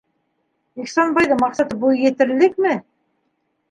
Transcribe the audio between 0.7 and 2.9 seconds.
Ихсанбайҙың маҡсаты буй етерлекме?